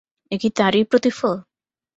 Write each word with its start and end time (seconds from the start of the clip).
এ 0.31 0.35
কি 0.41 0.49
তারই 0.57 0.83
প্রতিফল? 0.83 1.35